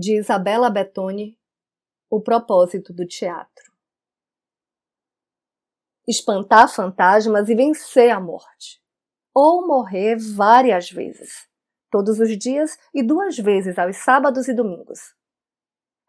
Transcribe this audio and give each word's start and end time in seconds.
de 0.00 0.18
Isabela 0.18 0.70
Bettoni, 0.70 1.38
O 2.10 2.22
propósito 2.22 2.90
do 2.90 3.06
teatro. 3.06 3.70
Espantar 6.08 6.74
fantasmas 6.74 7.50
e 7.50 7.54
vencer 7.54 8.10
a 8.10 8.18
morte. 8.18 8.82
Ou 9.34 9.66
morrer 9.66 10.16
várias 10.16 10.90
vezes, 10.90 11.46
todos 11.90 12.18
os 12.18 12.36
dias 12.38 12.78
e 12.94 13.02
duas 13.02 13.36
vezes 13.36 13.78
aos 13.78 13.98
sábados 13.98 14.48
e 14.48 14.54
domingos. 14.54 15.14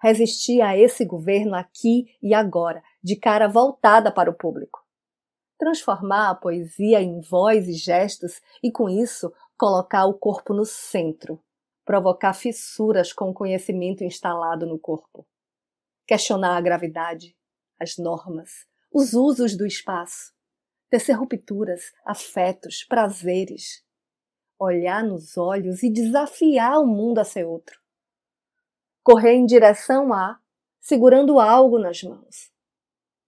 Resistir 0.01 0.61
a 0.61 0.75
esse 0.77 1.03
governo 1.03 1.53
aqui 1.53 2.17
e 2.23 2.33
agora, 2.33 2.81
de 3.03 3.17
cara 3.17 3.49
voltada 3.49 4.09
para 4.09 4.31
o 4.31 4.37
público. 4.37 4.79
Transformar 5.59 6.29
a 6.29 6.35
poesia 6.35 7.01
em 7.01 7.19
voz 7.19 7.67
e 7.67 7.73
gestos 7.73 8.41
e, 8.63 8.71
com 8.71 8.89
isso, 8.89 9.33
colocar 9.57 10.05
o 10.05 10.13
corpo 10.13 10.53
no 10.53 10.65
centro, 10.65 11.43
provocar 11.85 12.33
fissuras 12.33 13.11
com 13.11 13.29
o 13.29 13.33
conhecimento 13.33 14.03
instalado 14.03 14.65
no 14.65 14.79
corpo, 14.79 15.27
questionar 16.07 16.57
a 16.57 16.61
gravidade, 16.61 17.35
as 17.79 17.97
normas, 17.97 18.67
os 18.91 19.13
usos 19.13 19.57
do 19.57 19.65
espaço, 19.65 20.33
tecer 20.89 21.13
rupturas, 21.13 21.93
afetos, 22.05 22.83
prazeres, 22.83 23.85
olhar 24.59 25.03
nos 25.03 25.37
olhos 25.37 25.81
e 25.81 25.89
desafiar 25.89 26.79
o 26.79 26.85
mundo 26.85 27.19
a 27.19 27.23
ser 27.23 27.45
outro, 27.45 27.79
correr 29.03 29.33
em 29.33 29.45
direção 29.45 30.13
a, 30.13 30.39
segurando 30.79 31.39
algo 31.39 31.79
nas 31.79 32.03
mãos, 32.03 32.51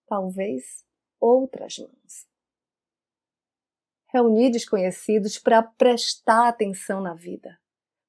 talvez 0.08 0.86
outras 1.20 1.78
mãos 1.80 2.34
reunir 4.14 4.52
desconhecidos 4.52 5.40
para 5.40 5.64
prestar 5.64 6.48
atenção 6.48 7.02
na 7.02 7.16
vida. 7.16 7.60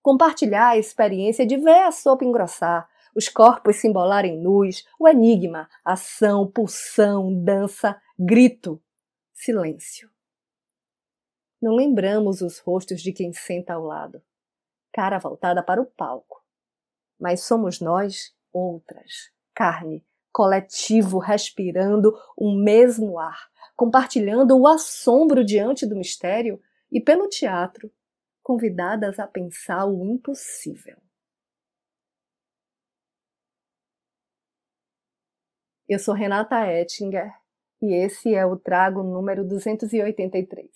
Compartilhar 0.05 0.69
a 0.69 0.77
experiência 0.77 1.47
de 1.47 1.57
ver 1.57 1.85
a 1.85 1.91
sopa 1.91 2.27
engrossar, 2.27 2.87
os 3.17 3.27
corpos 3.27 3.77
se 3.77 3.89
embolarem 3.89 4.39
nus, 4.39 4.87
o 5.01 5.09
enigma, 5.09 5.67
ação, 5.83 6.47
pulsão, 6.47 7.33
dança, 7.43 7.99
grito, 8.19 8.79
silêncio. 9.33 10.11
Não 11.59 11.75
lembramos 11.75 12.43
os 12.43 12.59
rostos 12.59 13.01
de 13.01 13.15
quem 13.15 13.33
senta 13.33 13.73
ao 13.73 13.83
lado, 13.83 14.21
cara 14.93 15.19
voltada 15.19 15.63
para 15.63 15.81
o 15.81 15.87
palco. 15.87 16.45
Mas 17.19 17.45
somos 17.45 17.81
nós 17.81 18.37
outras, 18.53 19.33
carne, 19.55 20.05
coletivo 20.31 21.19
respirando 21.19 22.15
o 22.37 22.53
mesmo 22.55 23.19
ar, 23.19 23.49
compartilhando 23.75 24.55
o 24.55 24.69
assombro 24.69 25.43
diante 25.43 25.87
do 25.87 25.97
mistério 25.97 26.61
e 26.93 27.01
pelo 27.01 27.27
teatro, 27.27 27.91
convidadas 28.45 29.19
a 29.19 29.27
pensar 29.27 29.87
o 29.87 30.05
impossível. 30.05 30.99
Eu 35.89 35.99
sou 35.99 36.15
Renata 36.15 36.67
Ettinger 36.71 37.33
e 37.81 37.95
esse 37.95 38.35
é 38.35 38.45
o 38.45 38.57
trago 38.57 39.03
número 39.03 39.45
283. 39.45 40.71